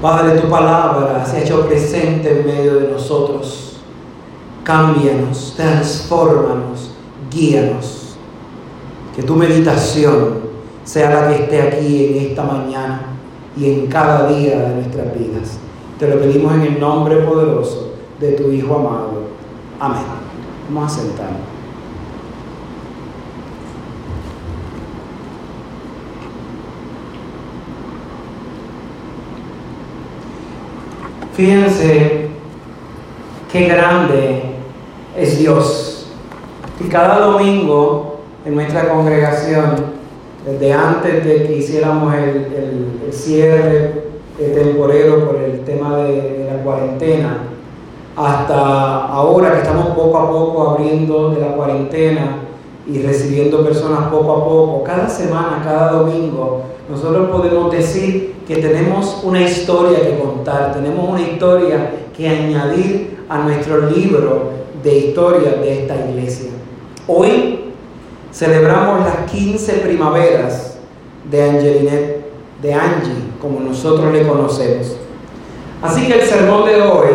[0.00, 3.76] Padre, tu palabra se ha hecho presente en medio de nosotros.
[4.64, 6.92] Cámbianos, transfórmanos,
[7.30, 8.16] guíanos.
[9.14, 10.40] Que tu meditación
[10.84, 13.02] sea la que esté aquí en esta mañana
[13.54, 15.58] y en cada día de nuestras vidas.
[15.98, 19.24] Te lo pedimos en el nombre poderoso de tu Hijo amado.
[19.78, 20.04] Amén.
[20.70, 21.49] Vamos a sentarnos.
[31.34, 32.28] Fíjense
[33.52, 34.42] qué grande
[35.16, 36.06] es Dios.
[36.80, 39.76] Y cada domingo en nuestra congregación,
[40.44, 42.46] desde antes de que hiciéramos el,
[43.12, 44.04] cierre
[44.38, 47.38] temporero por el tema de, la cuarentena,
[48.16, 52.36] hasta ahora que estamos poco a poco abriendo de la cuarentena
[52.86, 59.20] y recibiendo personas poco a poco, cada semana, cada domingo, nosotros podemos decir que tenemos
[59.22, 64.50] una historia que contar, tenemos una historia que añadir a nuestro libro
[64.82, 66.50] de historia de esta iglesia.
[67.06, 67.60] Hoy
[68.32, 70.78] celebramos las 15 primaveras
[71.30, 72.26] de Angelinet,
[72.60, 74.96] de Angie, como nosotros le conocemos.
[75.80, 77.08] Así que el sermón de hoy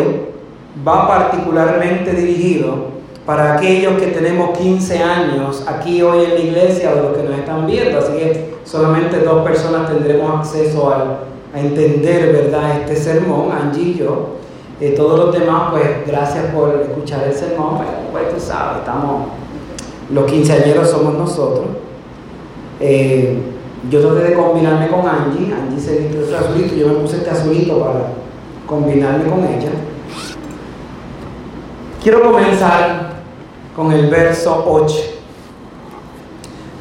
[0.87, 7.09] va particularmente dirigido para aquellos que tenemos 15 años aquí hoy en la iglesia o
[7.09, 7.99] los que nos están viendo.
[7.99, 11.19] Así que solamente dos personas tendremos acceso a,
[11.55, 14.31] entender, ¿verdad?, este sermón, Angie y yo.
[14.81, 17.77] Eh, todos los demás, pues gracias por escuchar el sermón.
[17.77, 19.29] Pues, pues tú sabes, estamos,
[20.11, 21.67] los quinceañeros somos nosotros.
[22.81, 23.41] Eh,
[23.89, 25.53] yo traté de combinarme con Angie.
[25.53, 28.07] Angie se vistió este azulito, yo me puse este azulito para
[28.67, 29.69] combinarme con ella.
[32.03, 33.13] Quiero comenzar
[33.73, 35.14] con el verso 8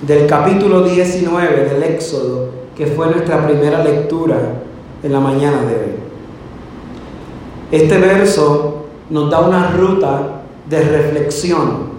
[0.06, 4.36] del capítulo 19 del Éxodo, que fue nuestra primera lectura
[5.02, 5.94] en la mañana de hoy.
[7.70, 11.94] Este verso nos da una ruta de reflexión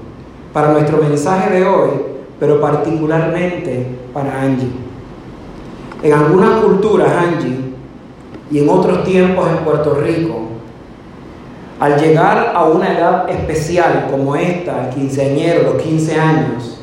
[0.54, 1.90] para nuestro mensaje de hoy,
[2.40, 4.70] pero particularmente para Angie.
[6.04, 7.58] En algunas culturas, Angie,
[8.52, 10.42] y en otros tiempos en Puerto Rico,
[11.80, 16.75] al llegar a una edad especial como esta, el quinceañero, los 15 años,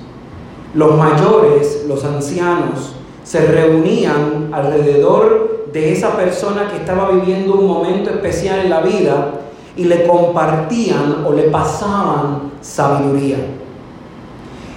[0.75, 2.95] los mayores, los ancianos,
[3.25, 9.33] se reunían alrededor de esa persona que estaba viviendo un momento especial en la vida
[9.77, 13.39] y le compartían o le pasaban sabiduría.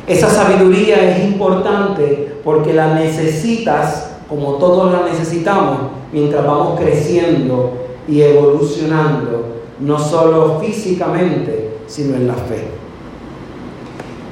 [0.08, 5.80] Esa sabiduría es importante porque la necesitas, como todos la necesitamos,
[6.14, 7.74] mientras vamos creciendo
[8.08, 9.46] y evolucionando,
[9.80, 12.75] no solo físicamente, sino en la fe.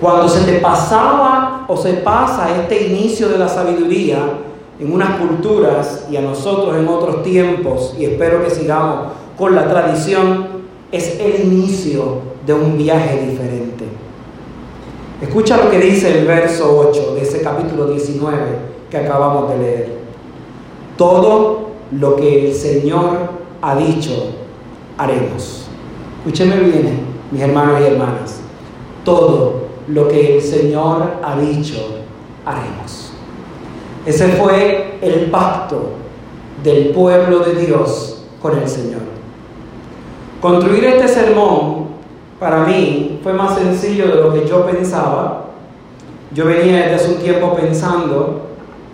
[0.04, 4.18] Cuando se te pasaba o se pasa este inicio de la sabiduría
[4.78, 9.66] en unas culturas y a nosotros en otros tiempos, y espero que sigamos con la
[9.70, 10.46] tradición,
[10.92, 13.86] es el inicio de un viaje diferente.
[15.22, 18.42] Escucha lo que dice el verso 8 de ese capítulo 19
[18.92, 19.98] que acabamos de leer.
[20.98, 23.20] Todo lo que el Señor
[23.62, 24.34] ha dicho,
[24.98, 25.68] haremos.
[26.18, 28.42] Escúcheme bien, mis hermanos y hermanas.
[29.06, 32.00] Todo lo que el Señor ha dicho,
[32.46, 33.14] haremos.
[34.06, 35.92] Ese fue el pacto
[36.64, 39.02] del pueblo de Dios con el Señor.
[40.42, 41.88] Construir este sermón
[42.40, 45.46] para mí fue más sencillo de lo que yo pensaba.
[46.34, 48.42] Yo venía desde hace un tiempo pensando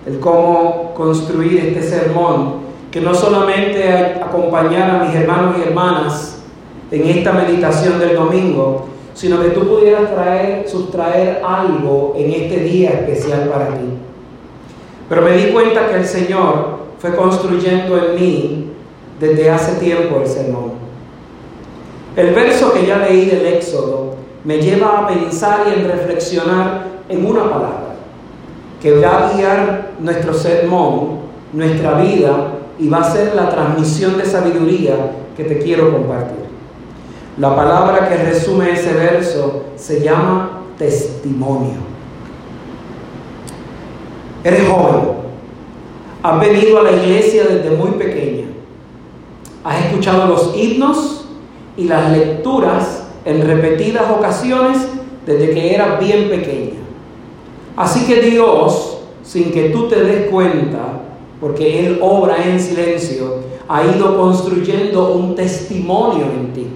[0.06, 3.92] el cómo construir este sermón, que no solamente
[4.24, 6.40] acompañar a mis hermanos y hermanas
[6.92, 8.88] en esta meditación del domingo,
[9.20, 13.84] sino que tú pudieras traer, sustraer algo en este día especial para ti.
[15.10, 18.72] Pero me di cuenta que el Señor fue construyendo en mí
[19.20, 20.72] desde hace tiempo el sermón.
[22.16, 24.16] El verso que ya leí del Éxodo
[24.46, 27.96] me lleva a pensar y en reflexionar en una palabra
[28.82, 31.20] que va a guiar nuestro sermón,
[31.52, 34.96] nuestra vida y va a ser la transmisión de sabiduría
[35.36, 36.49] que te quiero compartir.
[37.40, 41.78] La palabra que resume ese verso se llama testimonio.
[44.44, 45.12] Eres joven,
[46.22, 48.48] has venido a la iglesia desde muy pequeña,
[49.64, 51.30] has escuchado los himnos
[51.78, 54.78] y las lecturas en repetidas ocasiones
[55.26, 56.80] desde que eras bien pequeña.
[57.78, 61.04] Así que Dios, sin que tú te des cuenta,
[61.40, 63.36] porque Él obra en silencio,
[63.70, 66.68] ha ido construyendo un testimonio en ti.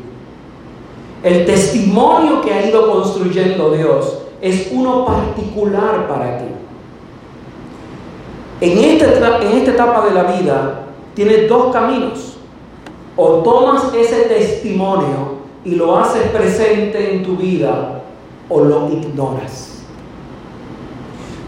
[1.24, 6.46] El testimonio que ha ido construyendo Dios es uno particular para ti.
[8.60, 10.84] En esta, en esta etapa de la vida
[11.14, 12.34] tienes dos caminos.
[13.16, 18.02] O tomas ese testimonio y lo haces presente en tu vida
[18.50, 19.84] o lo ignoras.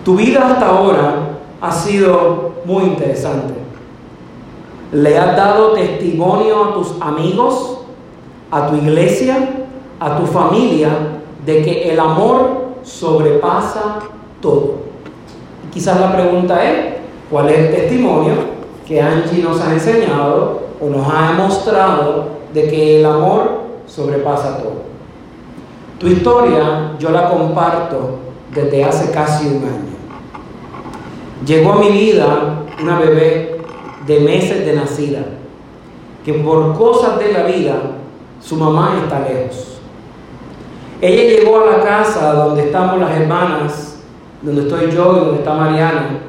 [0.06, 3.56] Tu vida hasta ahora ha sido muy interesante.
[4.94, 7.80] Le has dado testimonio a tus amigos,
[8.51, 9.64] a tu iglesia,
[10.06, 10.90] a tu familia,
[11.44, 14.00] de que el amor sobrepasa
[14.40, 14.75] todo.
[15.68, 16.94] Y quizás la pregunta es,
[17.31, 18.34] ¿cuál es el testimonio
[18.88, 24.84] que Angie nos ha enseñado o nos ha demostrado de que el amor sobrepasa todo?
[26.00, 28.19] Tu historia yo la comparto
[28.54, 29.96] desde hace casi un año.
[31.48, 33.60] Llegó a mi vida una bebé
[34.06, 35.24] de meses de nacida,
[36.24, 37.74] que por cosas de la vida
[38.40, 39.75] su mamá está lejos.
[41.01, 43.97] Ella llegó a la casa donde estamos las hermanas,
[44.42, 46.19] donde estoy yo y donde está Mariana,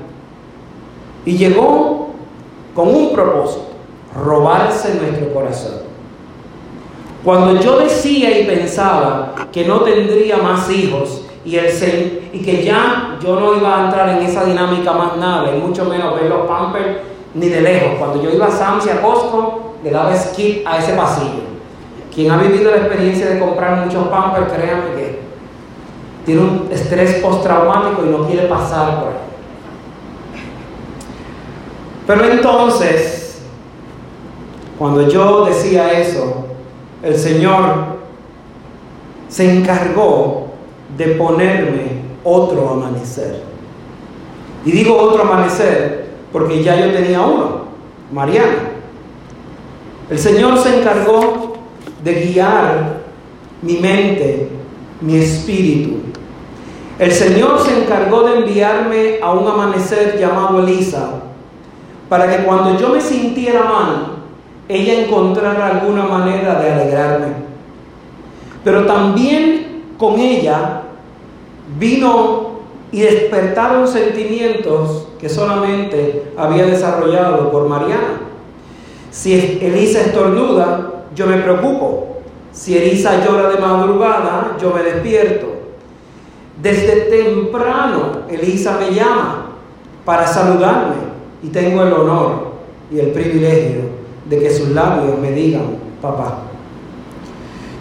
[1.25, 2.11] y llegó
[2.75, 3.67] con un propósito,
[4.15, 5.87] robarse nuestro corazón.
[7.25, 13.19] Cuando yo decía y pensaba que no tendría más hijos y, el, y que ya
[13.23, 16.47] yo no iba a entrar en esa dinámica más nada, y mucho menos ver los
[16.47, 16.99] pampers
[17.35, 17.99] ni de lejos.
[17.99, 21.56] Cuando yo iba a Sam's y a Costco, le daba skip a ese pasillo.
[22.17, 25.21] Quien ha vivido la experiencia de comprar muchos pampers, créanme que
[26.25, 29.19] tiene un estrés postraumático y no quiere pasar por ahí.
[32.07, 33.43] Pero entonces,
[34.79, 36.47] cuando yo decía eso,
[37.03, 37.99] el Señor
[39.29, 40.55] se encargó
[40.97, 43.43] de ponerme otro amanecer.
[44.65, 47.67] Y digo otro amanecer porque ya yo tenía uno,
[48.11, 48.71] Mariana.
[50.09, 51.56] El Señor se encargó
[52.07, 53.01] de guiar
[53.63, 54.49] mi mente,
[55.01, 55.97] mi espíritu.
[57.01, 61.11] El Señor se encargó de enviarme a un amanecer llamado Elisa,
[62.09, 64.07] para que cuando yo me sintiera mal,
[64.69, 67.27] ella encontrara alguna manera de alegrarme.
[68.63, 70.83] Pero también con ella
[71.77, 72.61] vino
[72.93, 78.21] y despertaron sentimientos que solamente había desarrollado por Mariana.
[79.11, 82.19] Si Elisa estornuda, yo me preocupo.
[82.53, 85.47] Si Elisa llora de madrugada, yo me despierto.
[86.63, 89.47] Desde temprano Elisa me llama
[90.05, 90.95] para saludarme
[91.43, 92.53] y tengo el honor
[92.91, 93.81] y el privilegio
[94.27, 96.39] de que sus labios me digan, papá.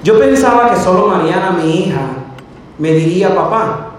[0.03, 2.01] Yo pensaba que solo Mariana, mi hija,
[2.77, 3.91] me diría papá,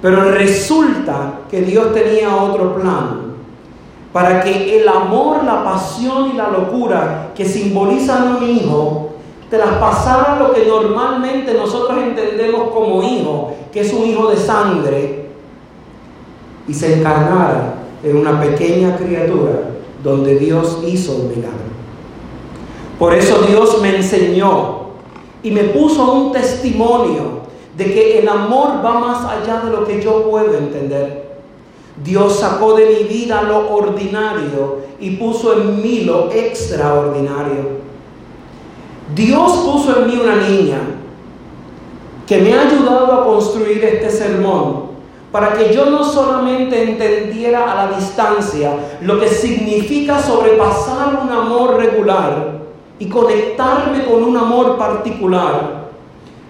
[0.00, 3.29] pero resulta que Dios tenía otro plan
[4.12, 9.10] para que el amor, la pasión y la locura que simbolizan un hijo
[9.48, 15.26] traspasara lo que normalmente nosotros entendemos como hijo, que es un hijo de sangre,
[16.68, 19.70] y se encarnara en una pequeña criatura
[20.02, 21.70] donde Dios hizo un milagro.
[22.98, 24.80] Por eso Dios me enseñó
[25.42, 27.40] y me puso un testimonio
[27.76, 31.29] de que el amor va más allá de lo que yo puedo entender.
[32.02, 37.80] Dios sacó de mi vida lo ordinario y puso en mí lo extraordinario.
[39.14, 40.78] Dios puso en mí una niña
[42.26, 44.90] que me ha ayudado a construir este sermón
[45.32, 51.76] para que yo no solamente entendiera a la distancia lo que significa sobrepasar un amor
[51.76, 52.60] regular
[52.98, 55.88] y conectarme con un amor particular,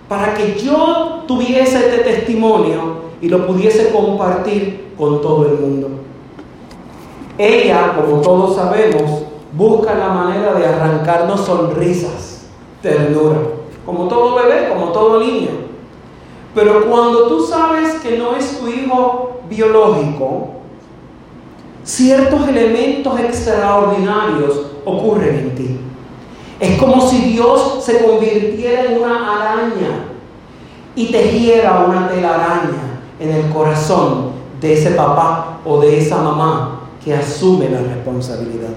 [0.09, 5.89] para que yo tuviese este testimonio y lo pudiese compartir con todo el mundo.
[7.39, 12.47] Ella, como todos sabemos, busca la manera de arrancarnos sonrisas,
[12.83, 13.39] ternura,
[13.85, 15.51] como todo bebé, como todo niño.
[16.55, 20.49] Pero cuando tú sabes que no es tu hijo biológico,
[21.85, 25.81] ciertos elementos extraordinarios ocurren en ti.
[26.59, 30.05] Es como si Dios se convirtiera en una araña
[30.95, 32.80] y tejiera una telaraña
[33.21, 38.71] en el corazón de ese papá o de esa mamá que asume la responsabilidad.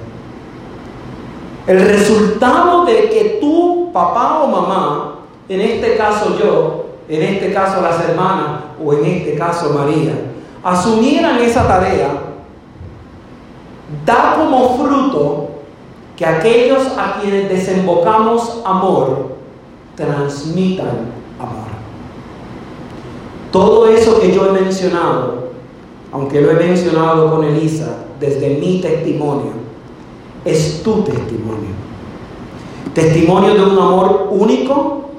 [1.65, 5.15] El resultado de que tu papá o mamá,
[5.47, 10.13] en este caso yo, en este caso las hermanas o en este caso María,
[10.63, 12.11] asumieran esa tarea,
[14.05, 15.49] da como fruto
[16.15, 19.33] que aquellos a quienes desembocamos amor
[19.95, 21.82] transmitan amor.
[23.53, 25.49] Todo eso que yo he mencionado,
[26.11, 29.51] aunque lo he mencionado con Elisa desde mi testimonio,
[30.43, 31.69] es tu testimonio.
[32.95, 35.11] Testimonio de un amor único,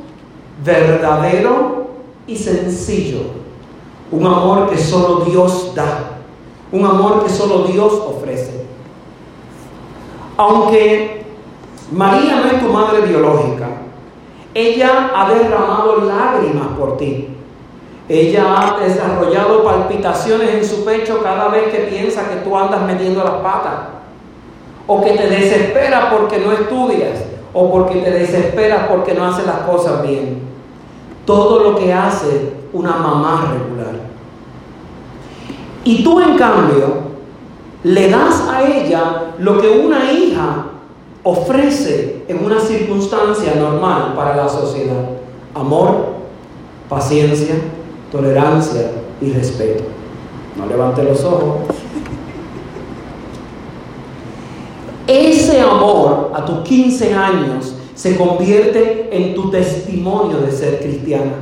[0.65, 1.91] verdadero
[2.27, 3.21] y sencillo.
[4.11, 6.11] Un amor que solo Dios da.
[6.73, 8.65] un amor que solo Dios ofrece.
[10.37, 11.25] Aunque
[11.93, 13.69] María no es tu madre biológica,
[14.53, 17.34] ella ha derramado lágrimas por ti.
[18.09, 23.25] Ella ha desarrollado palpitaciones en su pecho cada vez que piensa que tú andas metiendo
[23.25, 23.75] las patas.
[24.87, 27.25] O que te desesperas porque no estudias.
[27.55, 30.43] O porque te desesperas porque no haces las cosas bien.
[31.25, 33.95] Todo lo que hace una mamá regular.
[35.85, 37.15] Y tú en cambio
[37.85, 40.67] le das a ella lo que una hija
[41.23, 45.11] ofrece en una circunstancia normal para la sociedad.
[45.55, 46.07] Amor,
[46.89, 47.55] paciencia,
[48.15, 49.83] tolerancia y respeto.
[50.57, 51.57] No levante los ojos.
[55.09, 61.33] Ese amor a tus 15 años se convierte en tu testimonio de ser cristiana.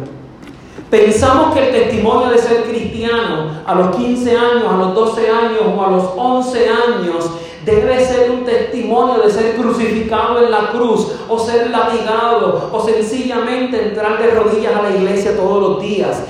[0.88, 5.60] Pensamos que el testimonio de ser cristiano a los 15 años, a los 12 años
[5.76, 7.30] o a los 11 años
[7.66, 13.88] debe ser un testimonio de ser crucificado en la cruz o ser latigado o sencillamente
[13.88, 16.24] entrar de rodillas a la iglesia todos los días.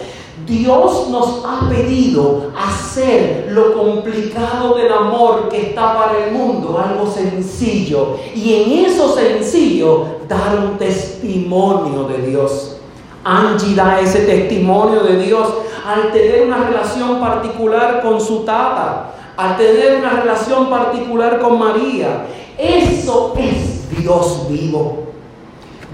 [0.47, 7.11] Dios nos ha pedido hacer lo complicado del amor que está para el mundo, algo
[7.11, 8.17] sencillo.
[8.35, 12.77] Y en eso sencillo, dar un testimonio de Dios.
[13.25, 15.49] Angie da ese testimonio de Dios
[15.87, 22.27] al tener una relación particular con su tata, al tener una relación particular con María.
[22.59, 25.12] Eso es Dios vivo.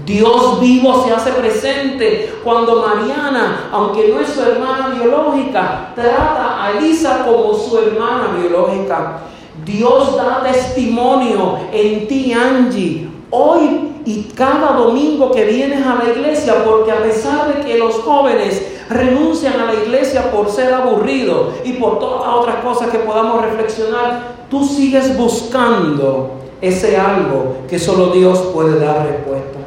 [0.09, 6.71] Dios vivo se hace presente cuando Mariana, aunque no es su hermana biológica, trata a
[6.71, 9.19] Elisa como su hermana biológica.
[9.63, 16.65] Dios da testimonio en ti, Angie, hoy y cada domingo que vienes a la iglesia,
[16.65, 21.73] porque a pesar de que los jóvenes renuncian a la iglesia por ser aburridos y
[21.73, 28.07] por todas las otras cosas que podamos reflexionar, tú sigues buscando ese algo que solo
[28.07, 29.58] Dios puede dar respuesta.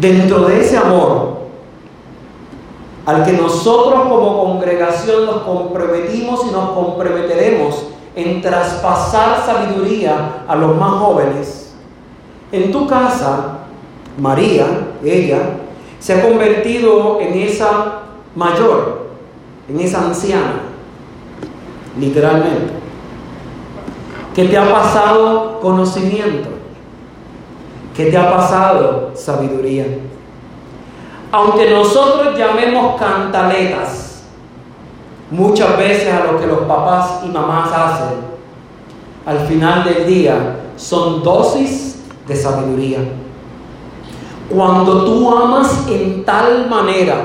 [0.00, 1.36] Dentro de ese amor
[3.06, 7.86] al que nosotros como congregación nos comprometimos y nos comprometeremos
[8.16, 11.74] en traspasar sabiduría a los más jóvenes,
[12.50, 13.58] en tu casa,
[14.18, 14.66] María,
[15.04, 15.38] ella,
[16.00, 18.02] se ha convertido en esa
[18.34, 19.10] mayor,
[19.68, 20.62] en esa anciana,
[22.00, 22.72] literalmente,
[24.34, 26.55] que te ha pasado conocimiento
[27.96, 29.12] ¿Qué te ha pasado?
[29.14, 29.86] Sabiduría.
[31.32, 34.24] Aunque nosotros llamemos cantaletas
[35.30, 38.18] muchas veces a lo que los papás y mamás hacen,
[39.24, 42.98] al final del día son dosis de sabiduría.
[44.50, 47.16] Cuando tú amas en tal manera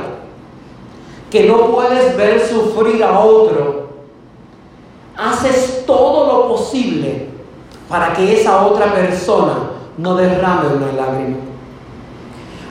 [1.30, 3.90] que no puedes ver sufrir a otro,
[5.18, 7.28] haces todo lo posible
[7.90, 9.71] para que esa otra persona
[10.01, 11.38] no derrame una lágrima.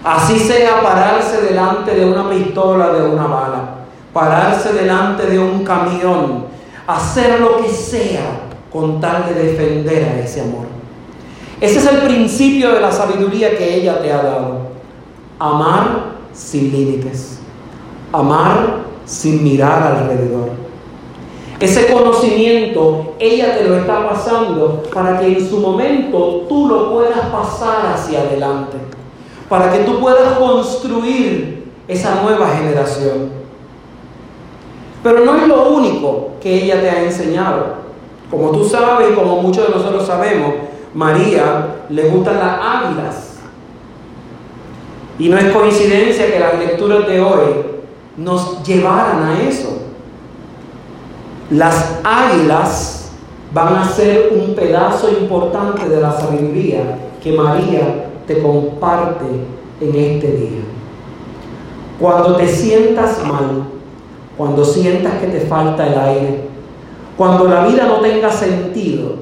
[0.03, 3.75] Así sea pararse delante de una pistola, de una bala,
[4.13, 6.47] pararse delante de un camión,
[6.87, 8.41] hacer lo que sea
[8.73, 10.67] con tal de defender a ese amor.
[11.61, 14.71] Ese es el principio de la sabiduría que ella te ha dado.
[15.39, 17.39] Amar sin límites.
[18.13, 20.60] Amar sin mirar alrededor.
[21.61, 27.21] Ese conocimiento ella te lo está pasando para que en su momento tú lo puedas
[27.27, 28.79] pasar hacia adelante,
[29.47, 33.29] para que tú puedas construir esa nueva generación.
[35.03, 37.75] Pero no es lo único que ella te ha enseñado.
[38.31, 40.55] Como tú sabes y como muchos de nosotros sabemos,
[40.95, 43.41] María le gustan las águilas.
[45.19, 47.43] Y no es coincidencia que las lecturas de hoy
[48.17, 49.80] nos llevaran a eso.
[51.51, 53.11] Las águilas
[53.53, 59.27] van a ser un pedazo importante de la sabiduría que María te comparte
[59.81, 60.61] en este día.
[61.99, 63.65] Cuando te sientas mal,
[64.37, 66.41] cuando sientas que te falta el aire,
[67.17, 69.17] cuando la vida no tenga sentido,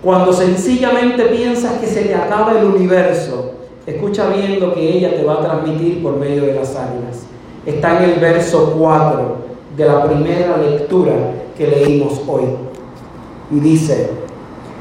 [0.00, 5.24] cuando sencillamente piensas que se te acaba el universo, escucha bien lo que ella te
[5.24, 7.24] va a transmitir por medio de las águilas.
[7.66, 11.12] Está en el verso 4 de la primera lectura
[11.56, 12.44] que leímos hoy.
[13.50, 14.10] Y dice,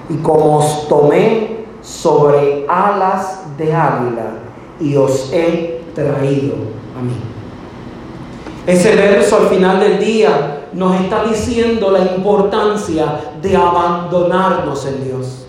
[0.10, 4.34] y como os tomé sobre alas de águila
[4.80, 6.56] y os he traído
[6.98, 7.14] a mí.
[8.68, 15.48] Ese verso al final del día nos está diciendo la importancia de abandonarnos en Dios.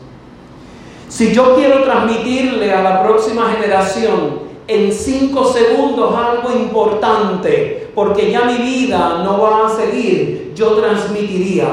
[1.08, 8.44] Si yo quiero transmitirle a la próxima generación en cinco segundos algo importante porque ya
[8.44, 11.66] mi vida no va a seguir, yo transmitiría,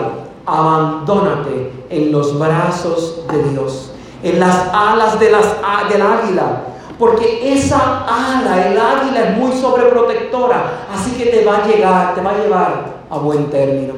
[0.46, 3.92] abandónate en los brazos de Dios,
[4.24, 5.46] en las alas de las,
[5.90, 6.64] del águila,
[6.98, 12.22] porque esa ala, el águila es muy sobreprotectora, así que te va a llegar, te
[12.22, 13.94] va a llevar a buen término.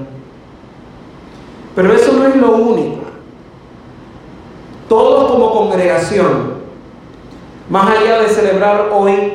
[1.76, 3.02] Pero eso no es lo único.
[4.88, 6.62] Todos como congregación,
[7.70, 9.34] más allá de celebrar hoy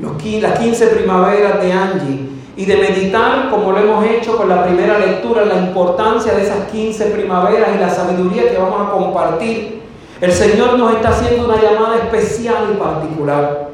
[0.00, 4.98] las 15 primaveras de Angie y de meditar, como lo hemos hecho con la primera
[4.98, 9.82] lectura, la importancia de esas 15 primaveras y la sabiduría que vamos a compartir,
[10.20, 13.68] el Señor nos está haciendo una llamada especial y particular.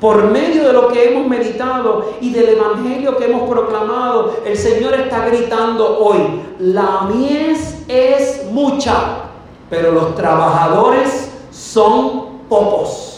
[0.00, 4.92] Por medio de lo que hemos meditado y del Evangelio que hemos proclamado, el Señor
[4.94, 8.94] está gritando hoy, la mies es mucha,
[9.70, 13.13] pero los trabajadores son pocos.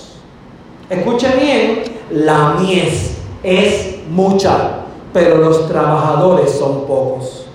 [0.89, 7.47] Escuche bien, la mies es mucha, pero los trabajadores son pocos.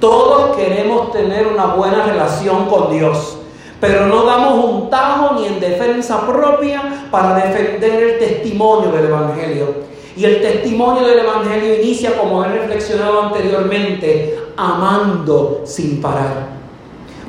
[0.00, 3.36] Todos queremos tener una buena relación con Dios,
[3.78, 9.92] pero no damos un tajo ni en defensa propia para defender el testimonio del Evangelio.
[10.16, 16.61] Y el testimonio del Evangelio inicia, como he reflexionado anteriormente, amando sin parar.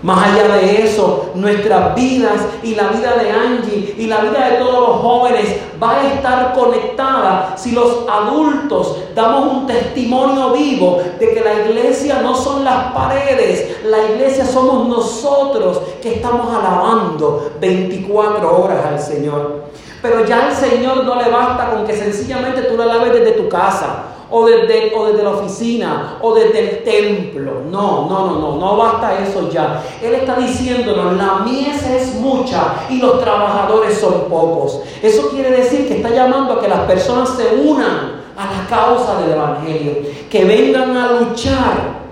[0.03, 4.57] Más allá de eso, nuestras vidas y la vida de Angie y la vida de
[4.57, 11.33] todos los jóvenes va a estar conectada si los adultos damos un testimonio vivo de
[11.33, 18.61] que la iglesia no son las paredes, la iglesia somos nosotros que estamos alabando 24
[18.61, 19.63] horas al Señor.
[20.01, 23.47] Pero ya al Señor no le basta con que sencillamente tú la alabes desde tu
[23.47, 27.61] casa o desde, o desde la oficina, o desde el templo.
[27.69, 29.83] No, no, no, no, no basta eso ya.
[30.01, 34.81] Él está diciéndonos, la mies es mucha y los trabajadores son pocos.
[35.03, 39.21] Eso quiere decir que está llamando a que las personas se unan a la causa
[39.21, 39.97] del Evangelio,
[40.31, 42.03] que vengan a luchar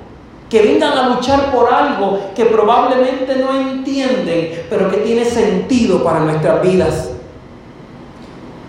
[0.48, 6.20] que vengan a luchar por algo que probablemente no entienden, pero que tiene sentido para
[6.20, 7.12] nuestras vidas.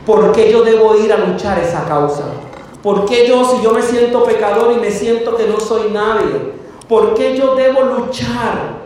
[0.07, 2.23] ¿Por qué yo debo ir a luchar esa causa?
[2.83, 6.53] ¿Por qué yo, si yo me siento pecador y me siento que no soy nadie?
[6.89, 8.83] ¿Por qué yo debo luchar?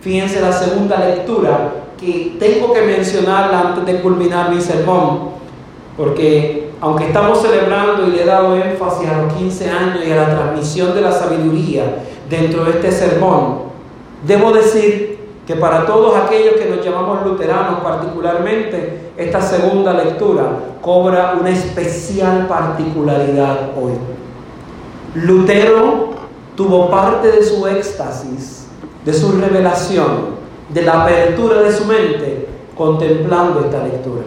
[0.00, 5.30] Fíjense la segunda lectura que tengo que mencionarla antes de culminar mi sermón,
[5.96, 10.16] porque aunque estamos celebrando y le he dado énfasis a los 15 años y a
[10.16, 13.60] la transmisión de la sabiduría dentro de este sermón,
[14.26, 15.15] debo decir
[15.46, 20.44] que para todos aquellos que nos llamamos luteranos particularmente, esta segunda lectura
[20.82, 23.92] cobra una especial particularidad hoy.
[25.14, 26.10] Lutero
[26.56, 28.66] tuvo parte de su éxtasis,
[29.04, 30.36] de su revelación,
[30.68, 34.22] de la apertura de su mente, contemplando esta lectura.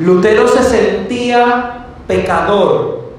[0.00, 3.10] Lutero se sentía pecador,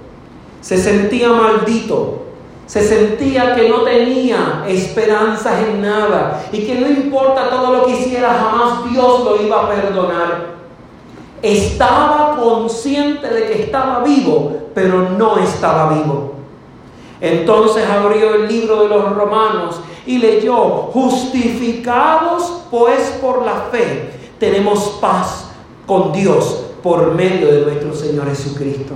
[0.61, 2.26] se sentía maldito,
[2.67, 7.93] se sentía que no tenía esperanzas en nada y que no importa todo lo que
[7.93, 10.57] hiciera, jamás Dios lo iba a perdonar.
[11.41, 16.33] Estaba consciente de que estaba vivo, pero no estaba vivo.
[17.21, 20.57] Entonces abrió el libro de los romanos y leyó,
[20.91, 25.51] justificados pues por la fe, tenemos paz
[25.85, 28.93] con Dios por medio de nuestro Señor Jesucristo.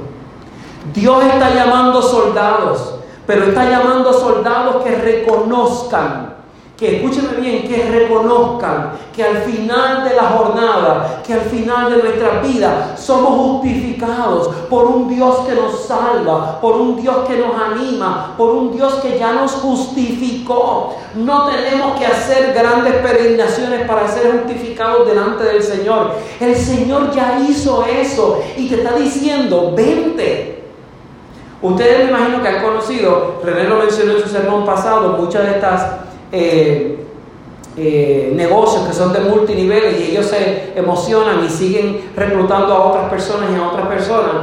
[0.94, 6.36] Dios está llamando soldados pero está llamando a soldados que reconozcan,
[6.78, 12.02] que escúchenme bien, que reconozcan que al final de la jornada, que al final de
[12.02, 17.54] nuestra vida somos justificados por un Dios que nos salva, por un Dios que nos
[17.56, 20.96] anima, por un Dios que ya nos justificó.
[21.14, 26.14] No tenemos que hacer grandes peregrinaciones para ser justificados delante del Señor.
[26.40, 30.61] El Señor ya hizo eso y te está diciendo, vente.
[31.62, 35.52] Ustedes me imagino que han conocido, René lo mencionó en su sermón pasado, muchas de
[35.52, 35.92] estas
[36.32, 37.06] eh,
[37.78, 43.10] eh, negocios que son de multiniveles y ellos se emocionan y siguen reclutando a otras
[43.12, 44.34] personas y a otras personas.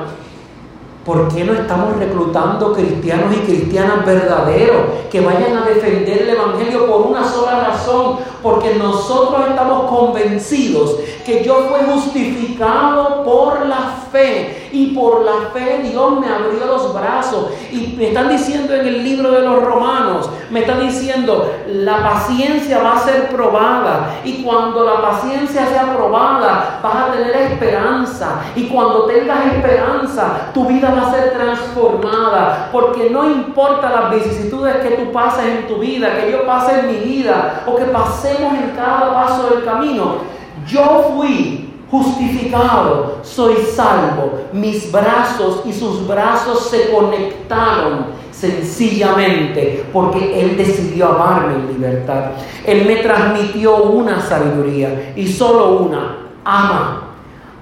[1.04, 6.86] ¿Por qué no estamos reclutando cristianos y cristianas verdaderos que vayan a defender el Evangelio
[6.86, 8.18] por una sola razón?
[8.42, 15.80] Porque nosotros estamos convencidos que yo fui justificado por la fe y por la fe
[15.82, 17.52] Dios me abrió los brazos.
[17.70, 22.78] Y me están diciendo en el libro de los romanos, me están diciendo, la paciencia
[22.82, 28.64] va a ser probada y cuando la paciencia sea probada vas a tener esperanza y
[28.68, 34.90] cuando tengas esperanza tu vida va a ser transformada porque no importa las vicisitudes que
[34.90, 38.70] tú pases en tu vida, que yo pase en mi vida o que pasemos en
[38.76, 40.38] cada paso del camino.
[40.66, 44.32] Yo fui justificado, soy salvo.
[44.52, 52.32] Mis brazos y sus brazos se conectaron sencillamente porque Él decidió amarme en libertad.
[52.64, 56.18] Él me transmitió una sabiduría y solo una.
[56.44, 57.02] Ama.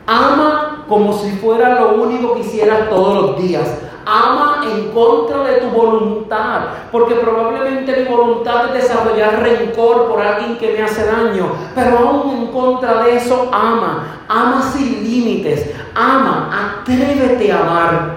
[0.06, 3.66] Ama como si fuera lo único que hicieras todos los días.
[4.08, 6.60] Ama en contra de tu voluntad,
[6.92, 12.36] porque probablemente mi voluntad es desarrollar rencor por alguien que me hace daño, pero aún
[12.36, 18.16] en contra de eso ama, ama sin límites, ama, atrévete a amar.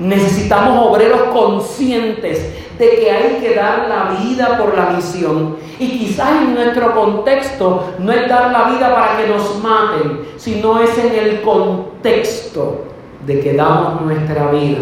[0.00, 5.58] Necesitamos obreros conscientes de que hay que dar la vida por la misión.
[5.78, 10.80] Y quizás en nuestro contexto no es dar la vida para que nos maten, sino
[10.80, 12.82] es en el contexto
[13.24, 14.80] de que damos nuestra vida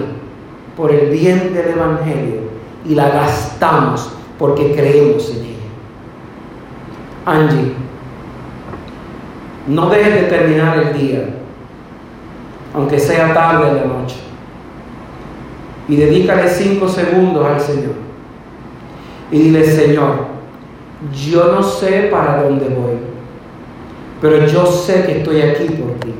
[0.76, 2.40] por el bien del Evangelio
[2.88, 5.52] y la gastamos porque creemos en ella.
[7.26, 7.72] Angie,
[9.68, 11.28] no dejes de terminar el día,
[12.74, 14.16] aunque sea tarde en la noche,
[15.88, 17.94] y dedícale cinco segundos al Señor.
[19.30, 20.26] Y dile, Señor,
[21.14, 22.96] yo no sé para dónde voy,
[24.20, 26.14] pero yo sé que estoy aquí por ti.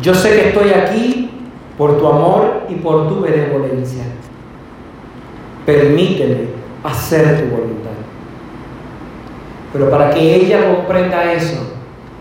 [0.00, 1.27] Yo sé que estoy aquí
[1.78, 4.02] por tu amor y por tu benevolencia.
[5.64, 6.48] Permíteme
[6.82, 7.90] hacer tu voluntad.
[9.72, 11.56] Pero para que ella comprenda eso,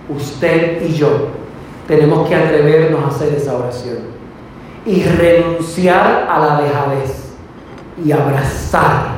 [0.10, 1.30] usted y yo
[1.88, 3.98] tenemos que atrevernos a hacer esa oración
[4.86, 7.34] y renunciar a la dejadez
[8.06, 9.18] y abrazar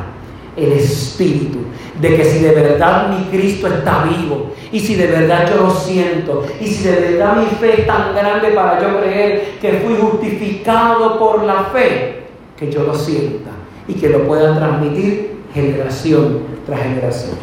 [0.56, 1.60] el Espíritu
[2.00, 5.72] de que si de verdad mi Cristo está vivo y si de verdad yo lo
[5.72, 9.96] siento y si de verdad mi fe es tan grande para yo creer que fui
[9.96, 12.24] justificado por la fe,
[12.58, 13.52] que yo lo sienta
[13.88, 17.36] y que lo pueda transmitir generación tras generación.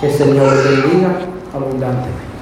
[0.00, 1.16] Que el Señor bendiga
[1.52, 2.33] abundantemente.